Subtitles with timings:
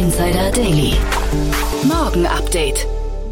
[0.00, 0.94] Insider Daily.
[1.82, 2.86] Morgen Update.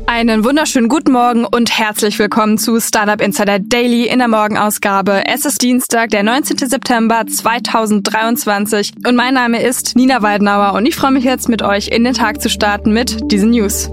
[0.04, 5.22] Einen wunderschönen guten Morgen und herzlich willkommen zu Startup Insider Daily in der Morgenausgabe.
[5.26, 6.58] Es ist Dienstag, der 19.
[6.68, 11.88] September 2023 und mein Name ist Nina Weidenauer und ich freue mich jetzt mit euch
[11.88, 13.90] in den Tag zu starten mit diesen News.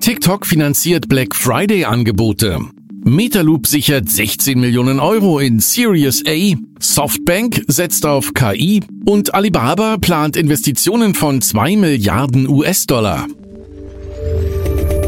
[0.00, 2.58] TikTok finanziert Black Friday Angebote.
[3.04, 10.36] Metaloop sichert 16 Millionen Euro in Series A, Softbank setzt auf KI und Alibaba plant
[10.38, 13.26] Investitionen von 2 Milliarden US-Dollar.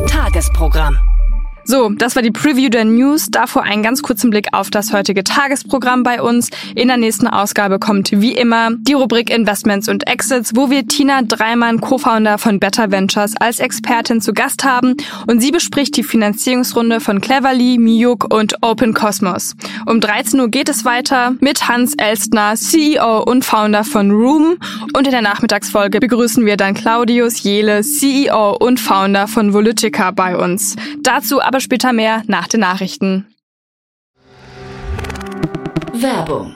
[0.07, 0.99] Tagesprogramm.
[1.69, 3.27] So, das war die Preview der News.
[3.29, 6.49] Davor einen ganz kurzen Blick auf das heutige Tagesprogramm bei uns.
[6.77, 11.23] In der nächsten Ausgabe kommt wie immer die Rubrik Investments und Exits, wo wir Tina
[11.23, 14.95] Dreimann, Co-Founder von Better Ventures, als Expertin zu Gast haben
[15.27, 19.57] und sie bespricht die Finanzierungsrunde von Cleverly, Miyuk und Open Cosmos.
[19.87, 24.57] Um 13 Uhr geht es weiter mit Hans Elstner, CEO und Founder von Room
[24.97, 30.37] und in der Nachmittagsfolge begrüßen wir dann Claudius Jele, CEO und Founder von Volytica bei
[30.37, 30.77] uns.
[31.03, 33.27] Dazu aber später mehr nach den Nachrichten.
[35.93, 36.56] Werbung.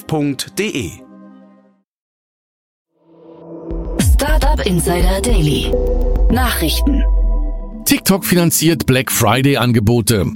[0.00, 0.90] startup.de.
[4.00, 5.72] Startup Insider Daily.
[6.30, 7.04] Nachrichten.
[7.84, 10.26] TikTok finanziert Black Friday Angebote.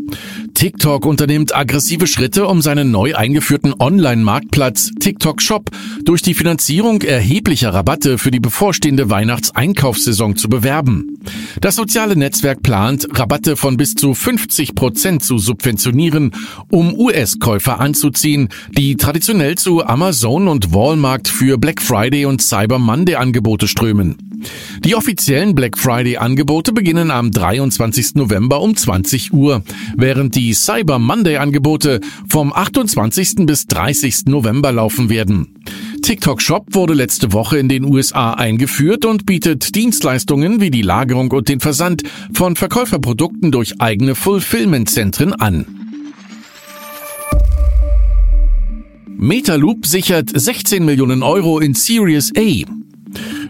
[0.54, 5.70] TikTok unternimmt aggressive Schritte, um seinen neu eingeführten Online-Marktplatz TikTok Shop
[6.04, 11.19] durch die Finanzierung erheblicher Rabatte für die bevorstehende Weihnachtseinkaufssaison zu bewerben.
[11.60, 16.32] Das soziale Netzwerk plant, Rabatte von bis zu 50 Prozent zu subventionieren,
[16.70, 23.16] um US-Käufer anzuziehen, die traditionell zu Amazon und Walmart für Black Friday und Cyber Monday
[23.16, 24.16] Angebote strömen.
[24.84, 28.16] Die offiziellen Black Friday Angebote beginnen am 23.
[28.16, 29.62] November um 20 Uhr,
[29.97, 33.47] während die Cyber Monday Angebote vom 28.
[33.47, 34.26] bis 30.
[34.26, 35.54] November laufen werden.
[36.04, 41.31] TikTok Shop wurde letzte Woche in den USA eingeführt und bietet Dienstleistungen wie die Lagerung
[41.31, 42.03] und den Versand
[42.34, 45.64] von Verkäuferprodukten durch eigene Fulfillment-Zentren an.
[49.16, 52.84] Metaloop sichert 16 Millionen Euro in Series A.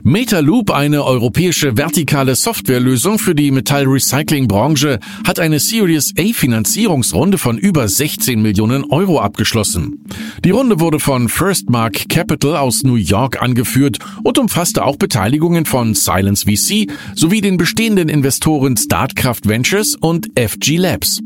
[0.06, 7.88] Metaloop, eine europäische vertikale Softwarelösung für die Metallrecyclingbranche, hat eine Series A Finanzierungsrunde von über
[7.88, 10.04] 16 Millionen Euro abgeschlossen.
[10.44, 15.94] Die Runde wurde von Firstmark Capital aus New York angeführt und umfasste auch Beteiligungen von
[15.94, 21.23] Silence VC sowie den bestehenden Investoren Startcraft Ventures und FG Labs.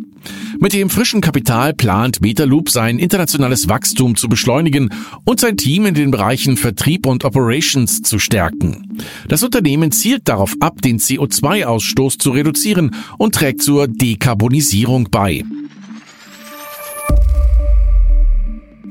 [0.61, 4.91] Mit dem frischen Kapital plant Metaloop sein internationales Wachstum zu beschleunigen
[5.25, 8.99] und sein Team in den Bereichen Vertrieb und Operations zu stärken.
[9.29, 15.45] Das Unternehmen zielt darauf ab, den CO2-Ausstoß zu reduzieren und trägt zur Dekarbonisierung bei.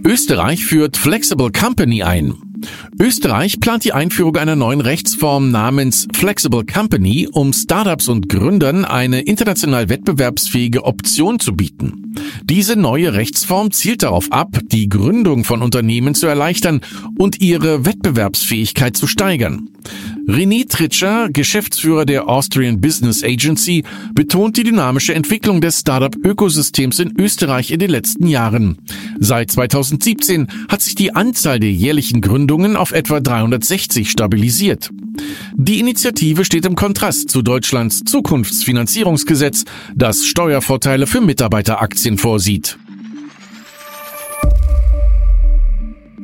[0.06, 2.47] Österreich führt Flexible Company ein.
[3.00, 9.22] Österreich plant die Einführung einer neuen Rechtsform namens Flexible Company, um Startups und Gründern eine
[9.22, 12.14] international wettbewerbsfähige Option zu bieten.
[12.44, 16.82] Diese neue Rechtsform zielt darauf ab, die Gründung von Unternehmen zu erleichtern
[17.18, 19.70] und ihre Wettbewerbsfähigkeit zu steigern.
[20.28, 23.84] René Tritscher, Geschäftsführer der Austrian Business Agency,
[24.14, 28.78] betont die dynamische Entwicklung des Startup-Ökosystems in Österreich in den letzten Jahren.
[29.20, 34.90] Seit 2017 hat sich die Anzahl der jährlichen Gründungen auf etwa 360 stabilisiert.
[35.56, 39.64] Die Initiative steht im Kontrast zu Deutschlands Zukunftsfinanzierungsgesetz,
[39.96, 42.78] das Steuervorteile für Mitarbeiteraktien vorsieht.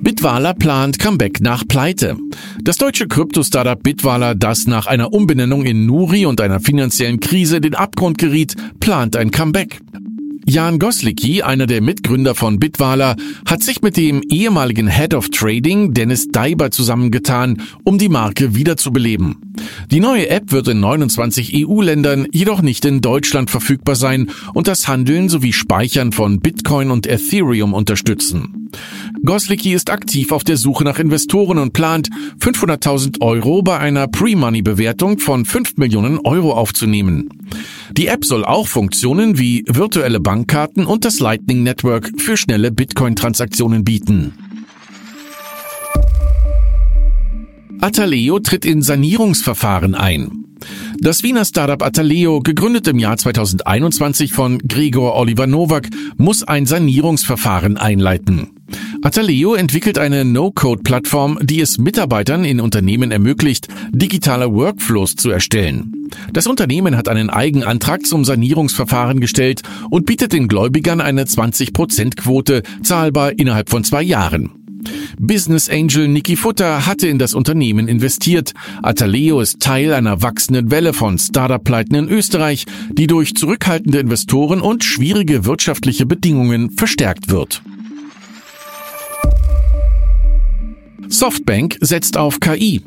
[0.04, 2.18] Bitwala plant Comeback nach Pleite.
[2.62, 7.74] Das deutsche Krypto-Startup Bitwala, das nach einer Umbenennung in Nuri und einer finanziellen Krise den
[7.74, 9.80] Abgrund geriet, plant ein Comeback.
[10.46, 15.94] Jan Goslicki, einer der Mitgründer von Bitwala, hat sich mit dem ehemaligen Head of Trading
[15.94, 19.38] Dennis Daiber zusammengetan, um die Marke wiederzubeleben.
[19.90, 24.88] Die neue App wird in 29 EU-Ländern, jedoch nicht in Deutschland verfügbar sein und das
[24.88, 28.70] Handeln sowie Speichern von Bitcoin und Ethereum unterstützen.
[29.26, 32.10] Goslicki ist aktiv auf der Suche nach Investoren und plant,
[32.42, 37.30] 500.000 Euro bei einer Pre-Money-Bewertung von 5 Millionen Euro aufzunehmen.
[37.92, 43.84] Die App soll auch Funktionen wie virtuelle Bankkarten und das Lightning Network für schnelle Bitcoin-Transaktionen
[43.84, 44.34] bieten.
[47.80, 50.46] Ataleo tritt in Sanierungsverfahren ein.
[51.00, 57.78] Das Wiener Startup Ataleo, gegründet im Jahr 2021 von Gregor Oliver Nowak, muss ein Sanierungsverfahren
[57.78, 58.54] einleiten.
[59.04, 66.03] Ataleo entwickelt eine No-Code-Plattform, die es Mitarbeitern in Unternehmen ermöglicht, digitale Workflows zu erstellen.
[66.32, 73.38] Das Unternehmen hat einen Eigenantrag zum Sanierungsverfahren gestellt und bietet den Gläubigern eine 20%-Quote, zahlbar
[73.38, 74.52] innerhalb von zwei Jahren.
[75.20, 78.54] Business Angel Niki Futter hatte in das Unternehmen investiert.
[78.82, 84.84] Ataleo ist Teil einer wachsenden Welle von Startup-Pleiten in Österreich, die durch zurückhaltende Investoren und
[84.84, 87.62] schwierige wirtschaftliche Bedingungen verstärkt wird.
[91.08, 92.82] Softbank setzt auf KI.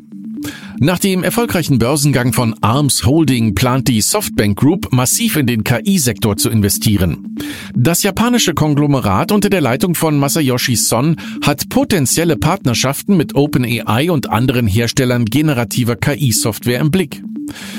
[0.79, 6.37] Nach dem erfolgreichen Börsengang von Arms Holding plant die Softbank Group massiv in den KI-Sektor
[6.37, 7.35] zu investieren.
[7.75, 14.29] Das japanische Konglomerat unter der Leitung von Masayoshi Son hat potenzielle Partnerschaften mit OpenAI und
[14.29, 17.23] anderen Herstellern generativer KI-Software im Blick.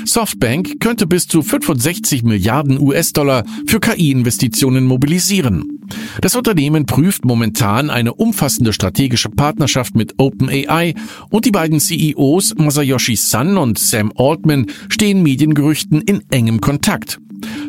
[0.05, 5.79] Softbank könnte bis zu 65 Milliarden US-Dollar für KI-Investitionen mobilisieren.
[6.21, 10.93] Das Unternehmen prüft momentan eine umfassende strategische Partnerschaft mit OpenAI
[11.29, 17.19] und die beiden CEOs Masayoshi Son und Sam Altman stehen Mediengerüchten in engem Kontakt.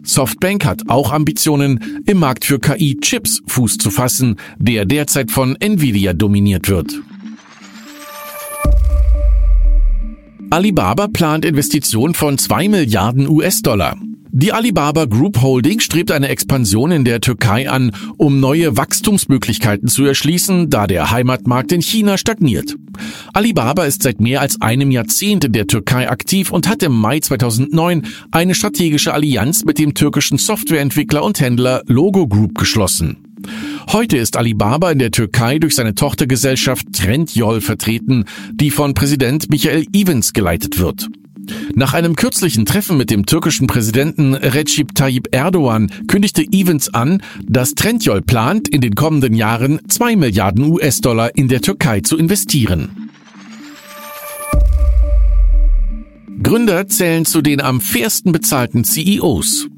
[0.03, 6.12] Softbank hat auch Ambitionen, im Markt für KI-Chips Fuß zu fassen, der derzeit von Nvidia
[6.12, 7.00] dominiert wird.
[10.52, 13.97] Alibaba plant Investitionen von 2 Milliarden US-Dollar.
[14.32, 20.05] Die Alibaba Group Holding strebt eine Expansion in der Türkei an, um neue Wachstumsmöglichkeiten zu
[20.05, 22.75] erschließen, da der Heimatmarkt in China stagniert.
[23.32, 27.20] Alibaba ist seit mehr als einem Jahrzehnt in der Türkei aktiv und hat im Mai
[27.20, 33.30] 2009 eine strategische Allianz mit dem türkischen Softwareentwickler und Händler Logo Group geschlossen.
[33.92, 39.87] Heute ist Alibaba in der Türkei durch seine Tochtergesellschaft Trendyol vertreten, die von Präsident Michael
[39.92, 41.08] Evans geleitet wird.
[41.75, 47.75] Nach einem kürzlichen Treffen mit dem türkischen Präsidenten Recep Tayyip Erdogan kündigte Evans an, dass
[47.75, 53.10] Trendyol plant, in den kommenden Jahren zwei Milliarden US-Dollar in der Türkei zu investieren.
[56.43, 59.69] Gründer zählen zu den am fairsten bezahlten CEOs.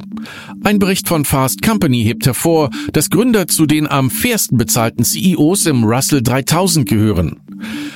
[0.63, 5.67] Ein Bericht von Fast Company hebt hervor, dass Gründer zu den am fairsten bezahlten CEOs
[5.67, 7.41] im Russell 3000 gehören.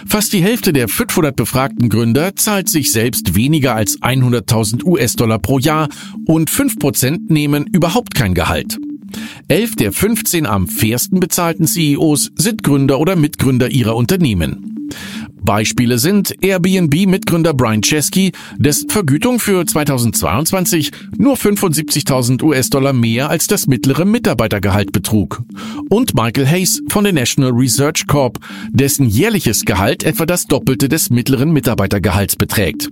[0.06, 5.58] Fast die Hälfte der 500 befragten Gründer zahlt sich selbst weniger als 100.000 US-Dollar pro
[5.58, 5.88] Jahr
[6.26, 8.78] und 5% nehmen überhaupt kein Gehalt.
[9.48, 14.88] Elf der 15 am fairsten bezahlten CEOs sind Gründer oder Mitgründer ihrer Unternehmen.
[15.42, 23.66] Beispiele sind Airbnb-Mitgründer Brian Chesky, dessen Vergütung für 2022 nur 75.000 US-Dollar mehr als das
[23.66, 25.42] mittlere Mitarbeitergehalt betrug.
[25.88, 28.38] Und Michael Hayes von der National Research Corp,
[28.70, 32.88] dessen jährliches Gehalt etwa das Doppelte des mittleren Mitarbeitergehalts beträgt.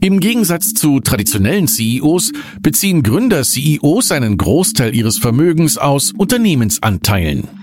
[0.00, 7.59] Im Gegensatz zu traditionellen CEOs beziehen Gründer-CEOs einen Großteil ihres Vermögens aus Unternehmensanteilen.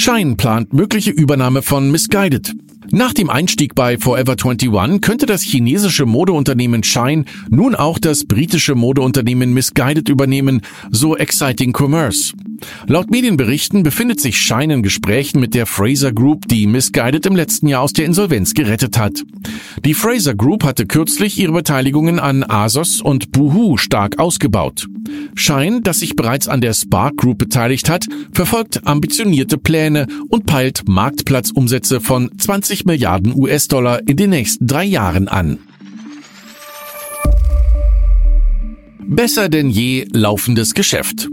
[0.00, 2.54] Shine plant mögliche Übernahme von Misguided.
[2.92, 8.76] Nach dem Einstieg bei Forever 21 könnte das chinesische Modeunternehmen Shine nun auch das britische
[8.76, 10.60] Modeunternehmen Misguided übernehmen,
[10.92, 12.32] so Exciting Commerce.
[12.86, 17.68] Laut Medienberichten befindet sich Shine in Gesprächen mit der Fraser Group, die Misguided im letzten
[17.68, 19.22] Jahr aus der Insolvenz gerettet hat.
[19.84, 24.86] Die Fraser Group hatte kürzlich ihre Beteiligungen an Asos und Boohoo stark ausgebaut.
[25.34, 30.88] Shine, das sich bereits an der Spark Group beteiligt hat, verfolgt ambitionierte Pläne und peilt
[30.88, 35.58] Marktplatzumsätze von 20 Milliarden US-Dollar in den nächsten drei Jahren an.
[39.10, 41.28] Besser denn je laufendes Geschäft.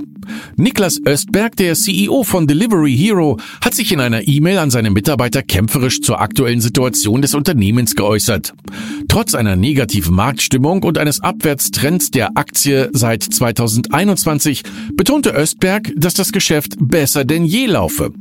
[0.57, 5.41] Niklas Östberg, der CEO von Delivery Hero, hat sich in einer E-Mail an seine Mitarbeiter
[5.41, 8.53] kämpferisch zur aktuellen Situation des Unternehmens geäußert.
[9.07, 14.63] Trotz einer negativen Marktstimmung und eines Abwärtstrends der Aktie seit 2021
[14.93, 18.11] betonte Östberg, dass das Geschäft besser denn je laufe.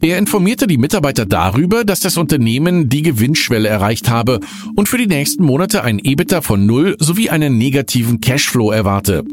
[0.00, 4.40] Er informierte die Mitarbeiter darüber, dass das Unternehmen die Gewinnschwelle erreicht habe
[4.74, 9.24] und für die nächsten Monate ein EBITDA von Null sowie einen negativen Cashflow erwarte.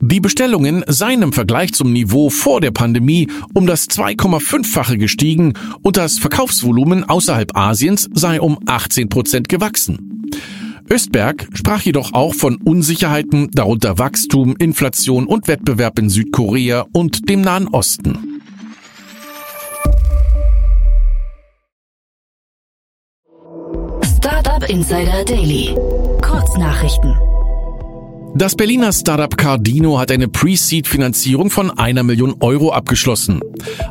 [0.00, 5.96] Die Bestellungen seien im Vergleich zum Niveau vor der Pandemie um das 2,5-fache gestiegen und
[5.96, 10.30] das Verkaufsvolumen außerhalb Asiens sei um 18 Prozent gewachsen.
[10.90, 17.40] Östberg sprach jedoch auch von Unsicherheiten, darunter Wachstum, Inflation und Wettbewerb in Südkorea und dem
[17.40, 18.40] Nahen Osten.
[24.02, 25.74] Startup Insider Daily.
[26.20, 27.31] Kurznachrichten.
[28.34, 33.40] Das Berliner Startup Cardino hat eine Pre-Seed-Finanzierung von einer Million Euro abgeschlossen.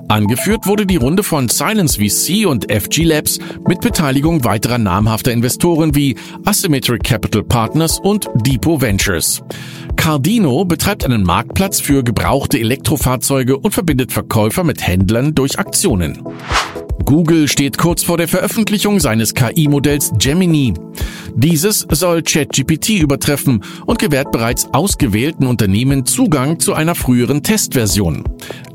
[0.07, 5.95] Angeführt wurde die Runde von Silence VC und FG Labs mit Beteiligung weiterer namhafter Investoren
[5.95, 9.43] wie Asymmetric Capital Partners und Depot Ventures.
[9.95, 16.23] Cardino betreibt einen Marktplatz für gebrauchte Elektrofahrzeuge und verbindet Verkäufer mit Händlern durch Aktionen.
[17.11, 20.73] Google steht kurz vor der Veröffentlichung seines KI-Modells Gemini.
[21.35, 28.23] Dieses soll ChatGPT übertreffen und gewährt bereits ausgewählten Unternehmen Zugang zu einer früheren Testversion.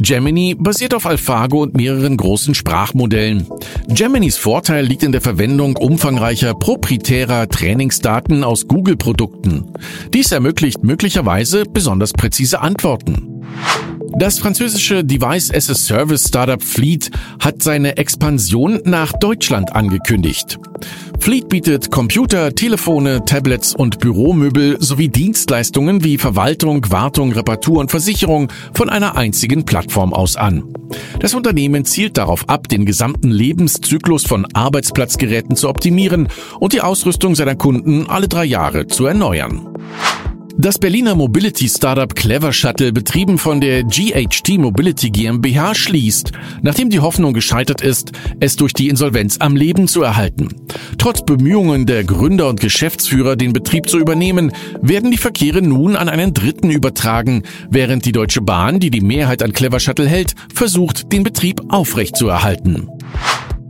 [0.01, 3.47] Gemini basiert auf AlphaGo und mehreren großen Sprachmodellen.
[3.89, 9.65] Geminis Vorteil liegt in der Verwendung umfangreicher proprietärer Trainingsdaten aus Google-Produkten.
[10.13, 13.43] Dies ermöglicht möglicherweise besonders präzise Antworten.
[14.19, 20.59] Das französische Device as a Service Startup Fleet hat seine Expansion nach Deutschland angekündigt.
[21.21, 28.51] Fleet bietet Computer, Telefone, Tablets und Büromöbel sowie Dienstleistungen wie Verwaltung, Wartung, Reparatur und Versicherung
[28.73, 30.65] von einer einzigen Plattform aus an.
[31.21, 37.35] Das Unternehmen zielt darauf ab, den gesamten Lebenszyklus von Arbeitsplatzgeräten zu optimieren und die Ausrüstung
[37.35, 39.69] seiner Kunden alle drei Jahre zu erneuern.
[40.59, 46.33] Das Berliner Mobility Startup Clever Shuttle, betrieben von der GHT Mobility GmbH, schließt,
[46.63, 50.49] nachdem die Hoffnung gescheitert ist, es durch die Insolvenz am Leben zu erhalten.
[50.97, 56.09] Trotz Bemühungen der Gründer und Geschäftsführer, den Betrieb zu übernehmen, werden die Verkehre nun an
[56.09, 61.13] einen Dritten übertragen, während die Deutsche Bahn, die die Mehrheit an Clever Shuttle hält, versucht,
[61.13, 62.89] den Betrieb aufrechtzuerhalten.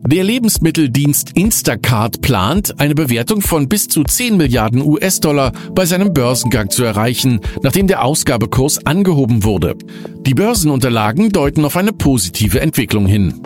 [0.06, 6.70] Der Lebensmitteldienst Instacart plant, eine Bewertung von bis zu 10 Milliarden US-Dollar bei seinem Börsengang
[6.70, 9.74] zu erreichen, nachdem der Ausgabekurs angehoben wurde.
[10.20, 13.42] Die Börsenunterlagen deuten auf eine positive Entwicklung hin.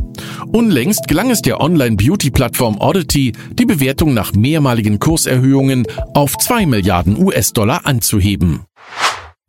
[0.53, 7.87] Unlängst gelang es der Online-Beauty-Plattform Oddity, die Bewertung nach mehrmaligen Kurserhöhungen auf 2 Milliarden US-Dollar
[7.87, 8.67] anzuheben.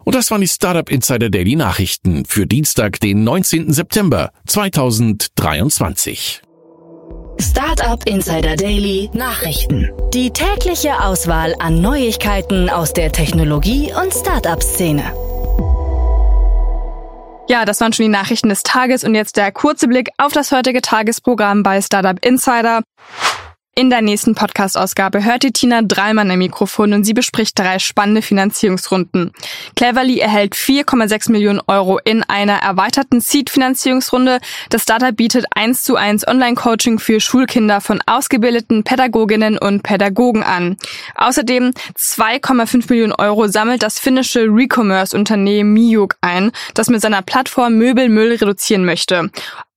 [0.05, 3.73] Und das waren die Startup Insider Daily Nachrichten für Dienstag, den 19.
[3.73, 6.41] September 2023.
[7.41, 9.89] Startup Insider Daily Nachrichten.
[10.13, 15.01] Die tägliche Auswahl an Neuigkeiten aus der Technologie- und Startup-Szene.
[17.49, 20.51] Ja, das waren schon die Nachrichten des Tages und jetzt der kurze Blick auf das
[20.51, 22.83] heutige Tagesprogramm bei Startup Insider.
[23.73, 28.21] In der nächsten Podcast-Ausgabe hört ihr Tina dreimal am Mikrofon und sie bespricht drei spannende
[28.21, 29.31] Finanzierungsrunden.
[29.77, 34.39] Cleverly erhält 4,6 Millionen Euro in einer erweiterten Seed-Finanzierungsrunde.
[34.69, 40.75] Das Startup bietet 1 zu 1 Online-Coaching für Schulkinder von ausgebildeten Pädagoginnen und Pädagogen an.
[41.15, 48.33] Außerdem 2,5 Millionen Euro sammelt das finnische Recommerce-Unternehmen Miuk ein, das mit seiner Plattform Möbelmüll
[48.33, 49.31] reduzieren möchte.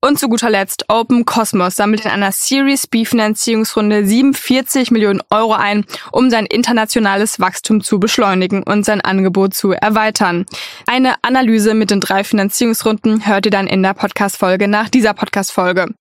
[0.05, 5.55] Und zu guter Letzt Open Cosmos sammelt in einer Series B Finanzierungsrunde 47 Millionen Euro
[5.55, 10.45] ein, um sein internationales Wachstum zu beschleunigen und sein Angebot zu erweitern.
[10.87, 15.95] Eine Analyse mit den drei Finanzierungsrunden hört ihr dann in der Podcast-Folge nach dieser Podcast-Folge.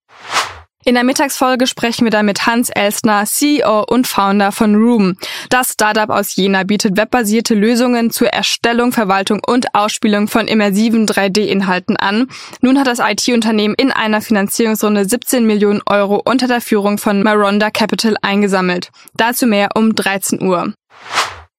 [0.85, 5.15] In der Mittagsfolge sprechen wir dann mit Hans Elstner, CEO und Founder von Room.
[5.49, 11.95] Das Startup aus Jena bietet webbasierte Lösungen zur Erstellung, Verwaltung und Ausspielung von immersiven 3D-Inhalten
[11.95, 12.27] an.
[12.61, 17.69] Nun hat das IT-Unternehmen in einer Finanzierungsrunde 17 Millionen Euro unter der Führung von Maronda
[17.71, 18.91] Capital eingesammelt.
[19.15, 20.73] Dazu mehr um 13 Uhr.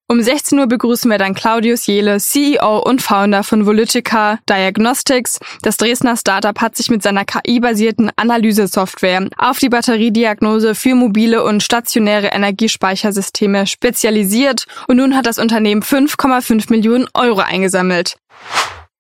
[0.06, 5.38] Um 16 Uhr begrüßen wir dann Claudius Jele, CEO und Founder von Volytica Diagnostics.
[5.62, 11.62] Das Dresdner Startup hat sich mit seiner KI-basierten Analysesoftware auf die Batteriediagnose für mobile und
[11.62, 18.18] stationäre Energiespeichersysteme spezialisiert und nun hat das Unternehmen 5,5 Millionen Euro eingesammelt.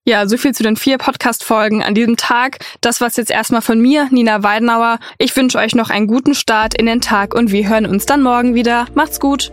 [0.06, 2.58] Ja, so viel zu den vier Podcast-Folgen an diesem Tag.
[2.80, 4.98] Das war's jetzt erstmal von mir, Nina Weidenauer.
[5.18, 8.22] Ich wünsche euch noch einen guten Start in den Tag und wir hören uns dann
[8.22, 8.86] morgen wieder.
[8.94, 9.52] Macht's gut!